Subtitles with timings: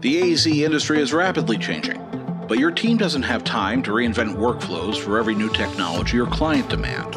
[0.00, 2.00] The AEC industry is rapidly changing,
[2.46, 6.68] but your team doesn't have time to reinvent workflows for every new technology or client
[6.68, 7.14] demand.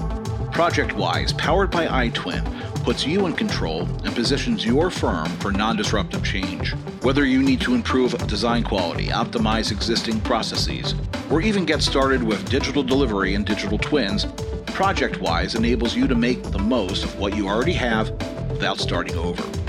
[0.51, 2.43] ProjectWise, powered by iTwin,
[2.83, 6.73] puts you in control and positions your firm for non disruptive change.
[7.03, 10.95] Whether you need to improve design quality, optimize existing processes,
[11.29, 14.25] or even get started with digital delivery and digital twins,
[14.73, 18.09] ProjectWise enables you to make the most of what you already have
[18.49, 19.60] without starting over.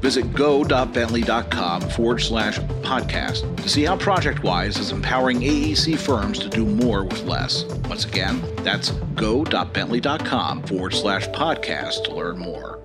[0.00, 6.64] Visit go.bentley.com forward slash podcast to see how ProjectWise is empowering AEC firms to do
[6.64, 7.64] more with less.
[7.88, 12.79] Once again, that's go.bentley.com forward slash podcast to learn more.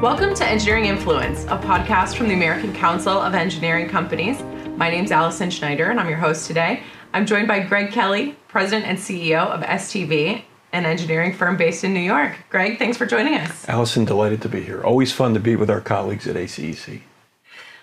[0.00, 4.40] Welcome to Engineering Influence, a podcast from the American Council of Engineering Companies.
[4.76, 6.84] My name is Allison Schneider, and I'm your host today.
[7.12, 11.92] I'm joined by Greg Kelly, President and CEO of STV, an engineering firm based in
[11.92, 12.36] New York.
[12.48, 13.68] Greg, thanks for joining us.
[13.68, 14.84] Allison, delighted to be here.
[14.84, 17.02] Always fun to be with our colleagues at ACEC.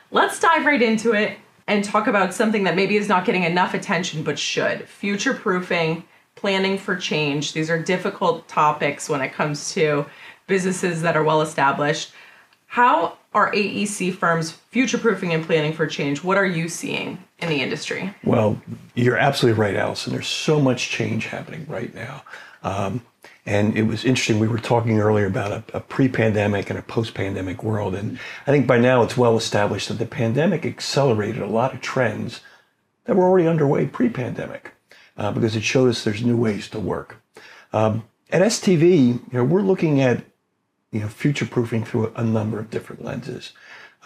[0.10, 1.38] Let's dive right into it
[1.68, 6.06] and talk about something that maybe is not getting enough attention but should future proofing,
[6.36, 7.52] planning for change.
[7.52, 10.06] These are difficult topics when it comes to
[10.48, 12.12] businesses that are well established.
[12.68, 16.24] How are AEC firms future proofing and planning for change?
[16.24, 18.14] What are you seeing in the industry?
[18.24, 18.62] Well,
[18.96, 20.14] you're absolutely right, Allison.
[20.14, 22.24] There's so much change happening right now.
[22.64, 23.06] Um,
[23.46, 24.40] and it was interesting.
[24.40, 27.94] We were talking earlier about a, a pre pandemic and a post pandemic world.
[27.94, 31.82] And I think by now it's well established that the pandemic accelerated a lot of
[31.82, 32.42] trends
[33.04, 34.72] that were already underway pre pandemic
[35.18, 37.22] uh, because it showed us there's new ways to work.
[37.72, 40.24] Um, at STV, you know, we're looking at
[40.96, 43.52] you know, future proofing through a, number of different lenses.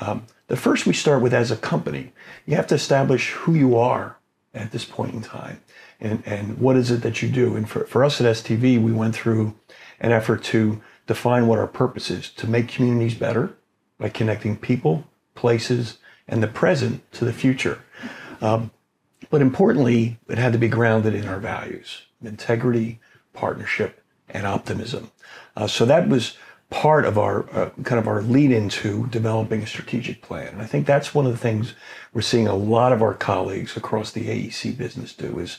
[0.02, 2.14] Um, the first we start with as a company,
[2.48, 4.18] you have to establish who you are
[4.56, 5.62] at this point in time
[6.02, 7.56] and, and what is it that you do.
[7.56, 9.54] And for, for us at STV, we went through
[10.00, 13.56] an effort to define what our purpose is to make communities better
[14.00, 15.04] by connecting people,
[15.36, 17.84] places, and the present to the future.
[18.42, 18.72] Um,
[19.30, 23.00] but importantly, it had to be grounded in our values integrity,
[23.34, 25.12] partnership, and optimism.
[25.56, 26.36] Uh, so that was
[26.70, 30.50] part of our uh, kind of our lead into developing a strategic plan.
[30.50, 31.74] And I think that's one of the things
[32.14, 35.58] we're seeing a lot of our colleagues across the AEC business do is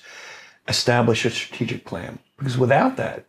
[0.69, 2.21] establish a strategic plan.
[2.39, 3.25] Because without that,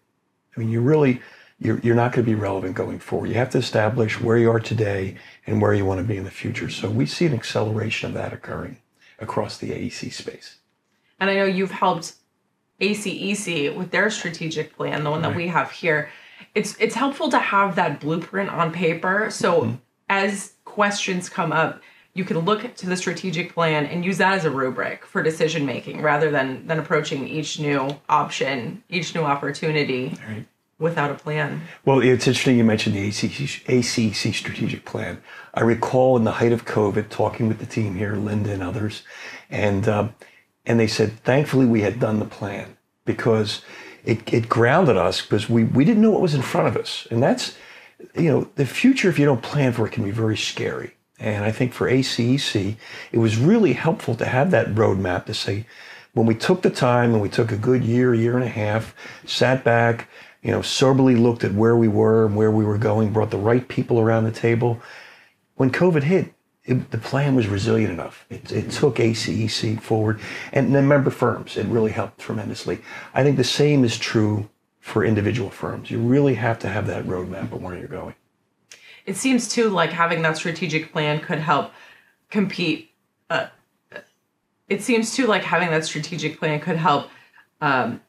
[0.56, 1.22] I mean, you really
[1.60, 3.28] you're, you're not going to be relevant going forward.
[3.28, 5.16] You have to establish where you are today
[5.46, 6.70] and where you want to be in the future.
[6.70, 8.78] So we see an acceleration of that occurring
[9.20, 10.58] across the AEC space.
[11.20, 12.14] And I know you've helped
[12.80, 16.10] ACEC with their strategic plan, the one that we have here
[16.56, 19.76] it's it's helpful to have that blueprint on paper so mm-hmm.
[20.10, 21.82] as questions come up
[22.14, 25.66] you can look to the strategic plan and use that as a rubric for decision
[25.66, 30.46] making rather than than approaching each new option each new opportunity right.
[30.80, 35.22] without a plan well it's interesting you mentioned the ACEC, ACEC strategic plan
[35.54, 39.04] i recall in the height of covid talking with the team here linda and others
[39.50, 40.14] and um,
[40.66, 43.62] and they said thankfully we had done the plan because
[44.04, 47.08] it, it grounded us because we, we didn't know what was in front of us.
[47.12, 47.56] And that's,
[48.16, 50.96] you know, the future, if you don't plan for it, can be very scary.
[51.20, 52.76] And I think for ACEC,
[53.12, 55.66] it was really helpful to have that roadmap to say,
[56.14, 58.94] when we took the time and we took a good year, year and a half,
[59.26, 60.10] sat back,
[60.42, 63.38] you know, soberly looked at where we were and where we were going, brought the
[63.38, 64.82] right people around the table.
[65.56, 66.34] When COVID hit,
[66.66, 68.26] it, the plan was resilient enough.
[68.30, 70.20] It, it, took ACEC forward,
[70.54, 71.58] and the member firms.
[71.58, 72.80] It really helped tremendously.
[73.14, 74.50] I think the same is true
[74.80, 75.90] for individual firms.
[75.90, 78.16] You really have to have that roadmap of where you're going.
[79.06, 81.72] It seems too like having that strategic plan could help
[82.30, 82.92] compete.
[83.30, 83.48] Uh,
[84.70, 87.10] it seems too like having that strategic plan could help
[87.60, 88.02] um,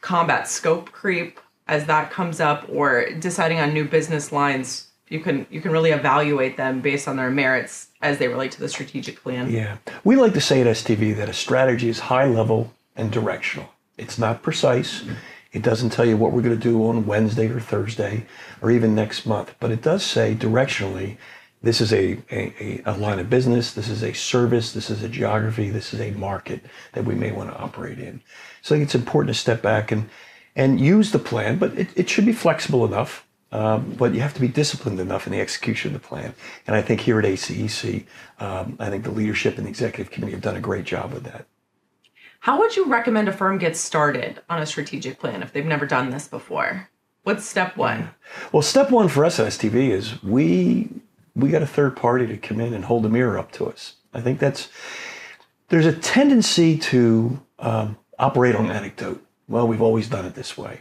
[0.00, 5.46] combat scope creep as that comes up or deciding on new business lines you can
[5.50, 9.22] you can really evaluate them based on their merits as they relate to the strategic
[9.22, 9.50] plan.
[9.50, 9.76] Yeah.
[10.04, 13.68] We like to say at STV that a strategy is high level and directional.
[13.98, 15.04] It's not precise.
[15.52, 18.24] It doesn't tell you what we're going to do on Wednesday or Thursday
[18.62, 21.16] or even next month, but it does say directionally
[21.62, 25.08] this is a, a, a line of business, this is a service, this is a
[25.08, 26.62] geography, this is a market
[26.92, 28.22] that we may want to operate in.
[28.62, 30.08] So I think it's important to step back and,
[30.56, 34.34] and use the plan, but it, it should be flexible enough um, but you have
[34.34, 36.34] to be disciplined enough in the execution of the plan.
[36.66, 38.04] And I think here at ACEC,
[38.38, 41.24] um, I think the leadership and the executive committee have done a great job with
[41.24, 41.46] that.
[42.40, 45.86] How would you recommend a firm get started on a strategic plan if they've never
[45.86, 46.88] done this before?
[47.22, 48.10] What's step one?
[48.50, 50.88] Well, step one for us at STV is we
[51.36, 53.94] we got a third party to come in and hold a mirror up to us.
[54.14, 54.68] I think that's
[55.68, 59.22] there's a tendency to um, operate on anecdote.
[59.46, 60.80] Well, we've always done it this way.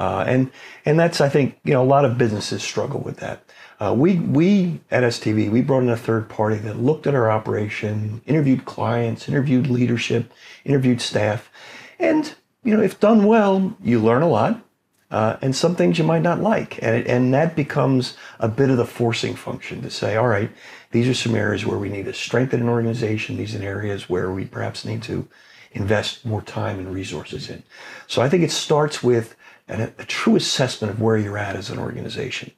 [0.00, 0.50] Uh, and
[0.86, 3.44] and that's I think you know a lot of businesses struggle with that.
[3.78, 7.30] Uh, we we at STV we brought in a third party that looked at our
[7.30, 10.32] operation, interviewed clients, interviewed leadership,
[10.64, 11.50] interviewed staff,
[11.98, 14.64] and you know if done well, you learn a lot,
[15.10, 18.70] uh, and some things you might not like, and it, and that becomes a bit
[18.70, 20.50] of the forcing function to say, all right,
[20.92, 23.36] these are some areas where we need to strengthen an organization.
[23.36, 25.28] These are areas where we perhaps need to
[25.72, 27.62] invest more time and resources in.
[28.06, 29.36] So I think it starts with
[29.70, 32.50] and a, a, true assessment of where you're at as an organization.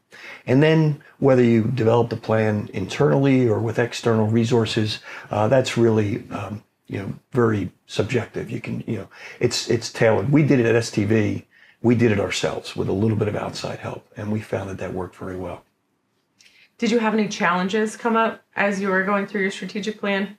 [0.46, 4.98] And then whether you develop the plan internally or with external resources,
[5.30, 8.50] uh, that's really um, you know very subjective.
[8.50, 10.32] You can you know it's it's tailored.
[10.32, 11.44] We did it at STV.
[11.82, 14.78] We did it ourselves with a little bit of outside help, and we found that
[14.78, 15.64] that worked very well.
[16.78, 20.38] Did you have any challenges come up as you were going through your strategic plan?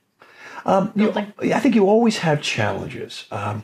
[0.66, 3.26] Um, you, I think you always have challenges.
[3.32, 3.64] Um,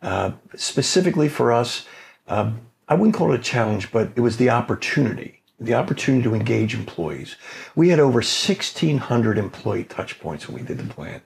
[0.00, 1.86] uh, specifically for us,
[2.28, 6.34] um, I wouldn't call it a challenge, but it was the opportunity, the opportunity to
[6.34, 7.36] engage employees.
[7.74, 11.20] We had over 1,600 employee touch points when we did the plan,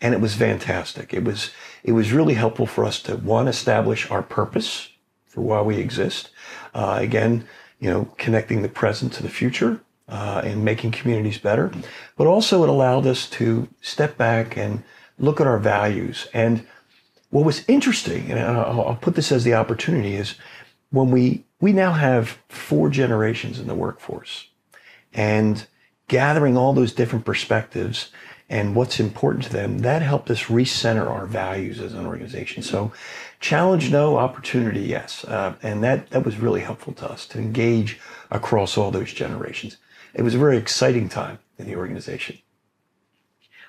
[0.00, 1.14] and it was fantastic.
[1.14, 1.50] It was
[1.82, 4.90] it was really helpful for us to one establish our purpose
[5.26, 6.30] for why we exist.
[6.74, 7.46] Uh, again,
[7.78, 11.70] you know, connecting the present to the future uh, and making communities better,
[12.16, 14.82] but also it allowed us to step back and
[15.18, 16.66] look at our values and
[17.30, 20.36] what was interesting, and I'll, put this as the opportunity, is
[20.90, 24.48] when we we now have four generations in the workforce,
[25.12, 25.66] and
[26.08, 28.10] gathering all those different perspectives
[28.48, 32.62] and what's important to them, that helped us recenter our values as an organization.
[32.62, 32.92] So,
[33.40, 37.98] challenge no, opportunity yes, uh, and that that was really helpful to us to engage
[38.30, 39.78] across all those generations.
[40.14, 42.38] It was a very exciting time in the organization.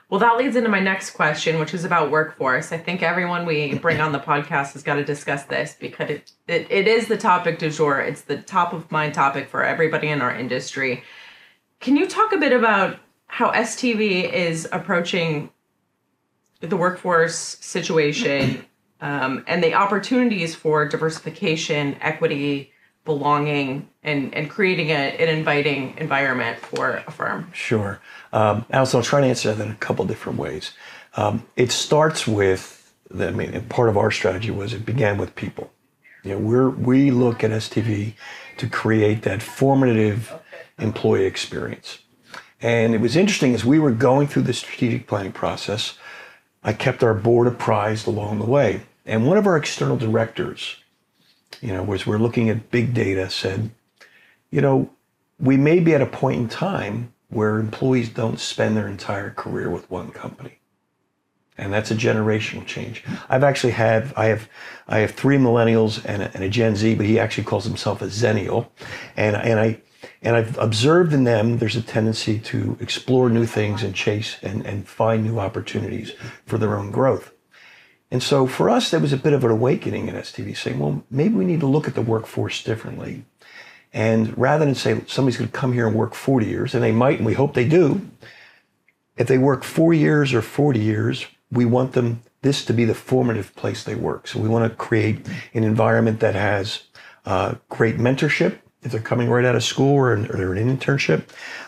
[0.09, 2.71] Well, that leads into my next question, which is about workforce.
[2.71, 6.31] I think everyone we bring on the podcast has got to discuss this because it,
[6.48, 8.00] it, it is the topic du jour.
[8.00, 11.04] It's the top of mind topic for everybody in our industry.
[11.81, 15.50] Can you talk a bit about how STV is approaching
[16.62, 18.65] the workforce situation
[19.01, 22.71] um, and the opportunities for diversification, equity,
[23.07, 27.50] belonging and, and creating a, an inviting environment for a firm?
[27.54, 28.00] Sure.
[28.31, 30.74] Um, Allison, I'll try to answer that in a couple different ways.
[31.15, 35.71] Um, it starts with, I mean, part of our strategy was it began with people.
[36.23, 38.14] You know, we're, we look at STV
[38.57, 40.33] to create that formative
[40.78, 41.99] employee experience.
[42.61, 45.97] And it was interesting as we were going through the strategic planning process,
[46.64, 48.81] I kept our board apprised along the way.
[49.06, 50.78] And one of our external directors
[51.61, 53.71] you know, as we're looking at big data, said,
[54.51, 54.89] you know,
[55.39, 59.69] we may be at a point in time where employees don't spend their entire career
[59.69, 60.59] with one company.
[61.57, 63.04] And that's a generational change.
[63.30, 64.47] I've actually had, I have,
[64.87, 68.01] I have three millennials and a, and a Gen Z, but he actually calls himself
[68.01, 68.68] a Zennial.
[69.16, 69.81] And, and I,
[70.21, 74.66] and I've observed in them, there's a tendency to explore new things and chase and,
[74.66, 76.13] and find new opportunities
[76.45, 77.31] for their own growth.
[78.09, 81.04] And so for us, there was a bit of an awakening in STV saying, well,
[81.09, 83.26] maybe we need to look at the workforce differently.
[83.94, 86.92] And rather than say somebody's going to come here and work 40 years, and they
[86.92, 88.07] might, and we hope they do,
[89.18, 92.94] if they work four years or 40 years, we want them this to be the
[92.94, 94.28] formative place they work.
[94.28, 96.83] So we want to create an environment that has
[97.26, 100.78] uh, great mentorship if they're coming right out of school or, or they're in an
[100.78, 101.23] internship,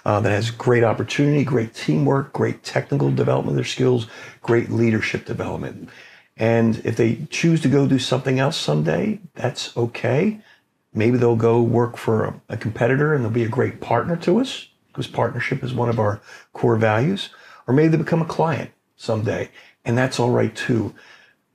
[0.06, 4.08] uh, that has great opportunity, great teamwork, great technical development of their skills,
[4.42, 5.90] great leadership development.
[6.40, 10.40] And if they choose to go do something else someday, that's okay.
[10.94, 14.40] Maybe they'll go work for a, a competitor and they'll be a great partner to
[14.40, 16.22] us because partnership is one of our
[16.54, 17.30] core values.
[17.68, 19.50] Or maybe they become a client someday,
[19.86, 20.96] and that's all right too.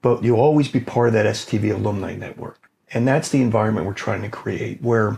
[0.03, 2.71] But you'll always be part of that STV alumni network.
[2.93, 5.17] And that's the environment we're trying to create where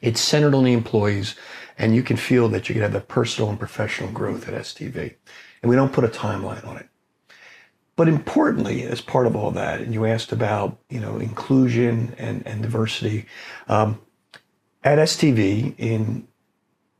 [0.00, 1.36] it's centered on the employees
[1.78, 5.14] and you can feel that you can have that personal and professional growth at STV.
[5.62, 6.88] And we don't put a timeline on it.
[7.98, 12.46] But importantly, as part of all that, and you asked about you know inclusion and,
[12.46, 13.26] and diversity,
[13.66, 14.00] um,
[14.84, 16.28] at STV in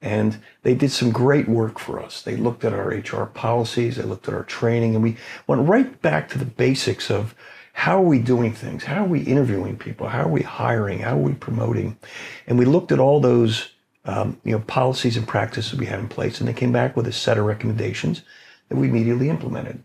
[0.00, 2.22] And they did some great work for us.
[2.22, 6.00] They looked at our HR policies, they looked at our training, and we went right
[6.00, 7.34] back to the basics of
[7.72, 8.84] how are we doing things?
[8.84, 10.08] How are we interviewing people?
[10.08, 11.00] How are we hiring?
[11.00, 11.98] How are we promoting?
[12.46, 13.72] And we looked at all those
[14.04, 17.06] um, you know, policies and practices we had in place, and they came back with
[17.06, 18.22] a set of recommendations
[18.68, 19.82] that we immediately implemented.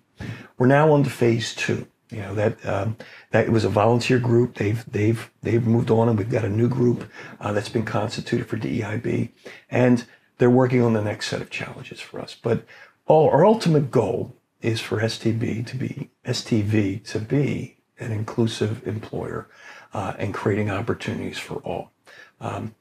[0.58, 1.88] We're now on to phase two.
[2.10, 2.98] You know that um,
[3.32, 4.56] that it was a volunteer group.
[4.56, 7.10] They've they've they've moved on, and we've got a new group
[7.42, 9.30] uh, that's been constituted for DEIB,
[9.70, 10.06] and
[10.38, 12.36] they're working on the next set of challenges for us.
[12.42, 12.66] But
[13.08, 19.48] all, our ultimate goal is for STB to be STV to be an inclusive employer
[19.94, 21.92] uh, and creating opportunities for all.
[22.40, 22.76] Um,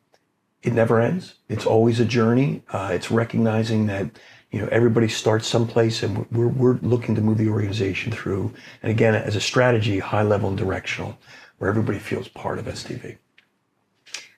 [0.62, 1.34] it never ends.
[1.48, 2.62] It's always a journey.
[2.70, 4.10] Uh, it's recognizing that
[4.50, 8.52] you know everybody starts someplace, and we're we're looking to move the organization through.
[8.82, 11.18] And again, as a strategy, high level and directional,
[11.58, 13.18] where everybody feels part of STV.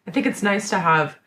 [0.07, 1.19] I think it's nice to have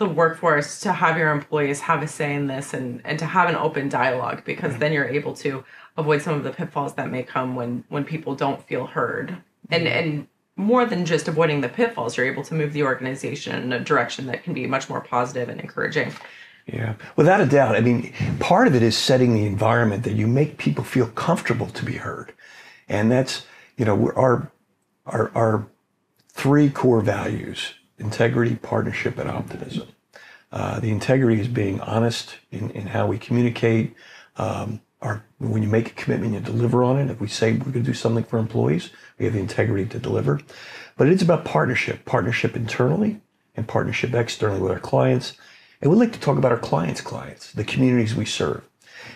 [0.00, 3.48] the workforce to have your employees have a say in this and and to have
[3.48, 4.80] an open dialogue because mm-hmm.
[4.80, 5.62] then you're able to
[5.96, 9.36] avoid some of the pitfalls that may come when when people don't feel heard
[9.70, 9.98] and mm-hmm.
[9.98, 10.26] and
[10.56, 14.26] more than just avoiding the pitfalls, you're able to move the organization in a direction
[14.26, 16.12] that can be much more positive and encouraging.
[16.66, 17.74] Yeah, without a doubt.
[17.74, 21.66] I mean, part of it is setting the environment that you make people feel comfortable
[21.68, 22.32] to be heard,
[22.88, 24.52] and that's you know our
[25.06, 25.66] our our
[26.28, 29.88] three core values: integrity, partnership, and optimism.
[30.52, 33.94] Uh, the integrity is being honest in, in how we communicate.
[34.36, 37.10] Um, our when you make a commitment, you deliver on it.
[37.10, 39.98] If we say we're going to do something for employees, we have the integrity to
[39.98, 40.40] deliver.
[40.96, 43.20] But it is about partnership, partnership internally
[43.56, 45.34] and partnership externally with our clients.
[45.80, 48.62] And we like to talk about our clients' clients, the communities we serve.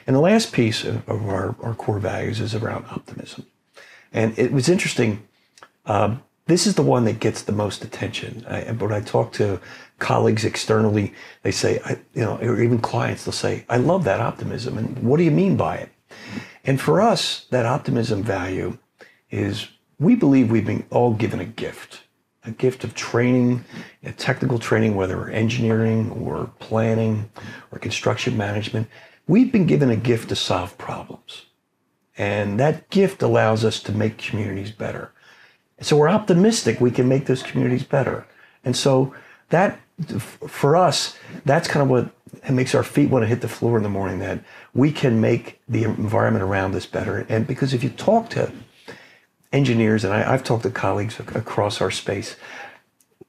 [0.07, 3.47] And the last piece of, of our, our core values is around optimism.
[4.13, 5.27] And it was interesting.
[5.85, 8.45] Um, this is the one that gets the most attention.
[8.49, 9.61] I, when I talk to
[9.99, 14.21] colleagues externally, they say, I, you know, or even clients, they'll say, I love that
[14.21, 14.77] optimism.
[14.77, 15.89] And what do you mean by it?
[16.65, 18.79] And for us, that optimism value
[19.31, 22.05] is we believe we've been all given a gift
[22.45, 23.65] a gift of training,
[24.03, 27.31] a technical training, whether engineering or planning
[27.73, 28.89] or construction management.
[29.27, 31.47] We've been given a gift to solve problems.
[32.17, 35.13] And that gift allows us to make communities better.
[35.81, 38.27] So we're optimistic we can make those communities better.
[38.65, 39.15] And so
[39.51, 39.79] that,
[40.47, 42.11] for us, that's kind of what
[42.53, 44.41] makes our feet want to hit the floor in the morning that
[44.73, 47.27] we can make the environment around us better.
[47.29, 48.51] And because if you talk to
[49.53, 52.37] engineers, and I, have talked to colleagues across our space,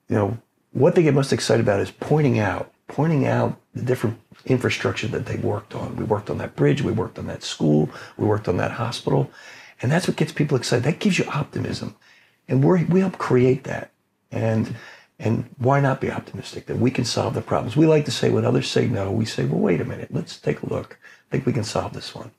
[0.10, 0.38] you know,
[0.72, 5.26] what they get most excited about is pointing out, pointing out the different infrastructure that
[5.26, 5.96] they worked on.
[5.96, 9.32] We worked on that bridge, we worked on that school, we worked on that hospital.
[9.82, 10.84] And that's what gets people excited.
[10.84, 11.96] That gives you optimism.
[12.48, 13.92] And we we help create that.
[14.32, 14.76] And
[15.20, 17.78] and why not be optimistic that we can solve the problems?
[17.78, 20.38] We like to say when others say no, we say, well, wait a minute, let's
[20.38, 21.00] take a look.
[21.04, 22.32] I think we can solve this one.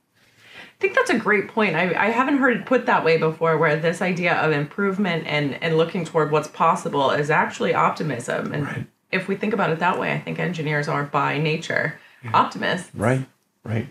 [0.55, 1.75] I think that's a great point.
[1.75, 5.55] I, I haven't heard it put that way before, where this idea of improvement and,
[5.63, 8.53] and looking toward what's possible is actually optimism.
[8.53, 8.87] And right.
[9.11, 12.31] if we think about it that way, I think engineers are by nature yeah.
[12.35, 12.91] optimists.
[12.95, 13.25] Right,
[13.65, 13.89] right.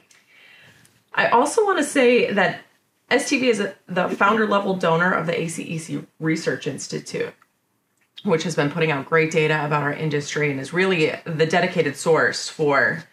[1.16, 2.62] I also want to say that
[3.10, 7.34] STV is a, the founder level donor of the ACEC Research Institute,
[8.24, 11.96] which has been putting out great data about our industry and is really the dedicated
[11.96, 13.04] source for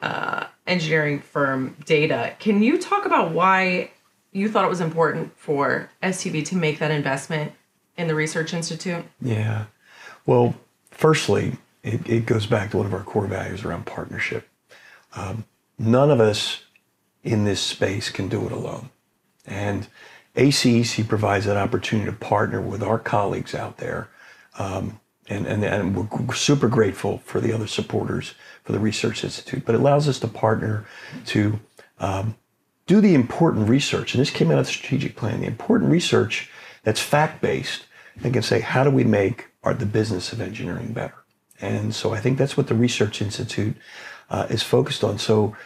[0.00, 2.34] uh, engineering firm data.
[2.38, 3.90] Can you talk about why
[4.32, 7.52] you thought it was important for STV to make that investment
[7.96, 9.04] in the Research Institute?
[9.20, 9.66] Yeah.
[10.26, 10.54] Well,
[10.90, 14.48] firstly, it, it goes back to one of our core values around partnership.
[15.14, 15.44] Um,
[15.78, 16.62] none of us
[17.22, 18.90] in this space can do it alone.
[19.46, 19.86] And
[20.36, 24.08] ACEC provides that opportunity to partner with our colleagues out there
[24.58, 29.64] um, and, and, and we're super grateful for the other supporters for the Research Institute.
[29.64, 30.84] But it allows us to partner
[31.26, 31.60] to
[31.98, 32.36] um,
[32.86, 36.50] do the important research, and this came out of the strategic plan, the important research
[36.82, 37.86] that's fact based
[38.22, 41.24] and can say, how do we make our, the business of engineering better?
[41.60, 43.76] And so I think that's what the Research Institute
[44.28, 45.18] uh, is focused on.
[45.18, 45.56] So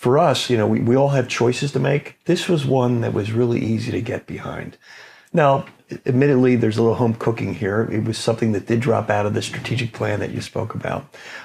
[0.00, 2.16] for us, you know, we, we all have choices to make.
[2.24, 4.78] This was one that was really easy to get behind.
[5.30, 5.66] Now,
[6.06, 7.86] admittedly, there's a little home cooking here.
[7.92, 11.04] It was something that did drop out of the strategic plan that you spoke about,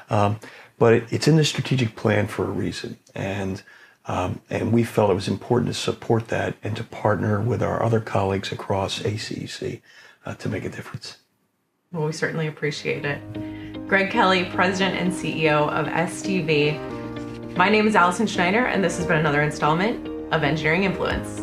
[0.09, 0.39] um,
[0.79, 3.62] but it, it's in the strategic plan for a reason, and
[4.05, 7.83] um, and we felt it was important to support that and to partner with our
[7.83, 9.81] other colleagues across ACEC
[10.25, 11.17] uh, to make a difference.
[11.91, 13.19] Well, we certainly appreciate it.
[13.89, 17.04] Greg Kelly, President and CEO of STV.
[17.57, 21.39] My name is Allison Schneider, and this has been another installment of Engineering Influence.